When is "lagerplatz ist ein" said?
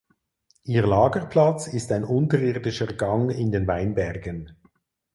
0.87-2.03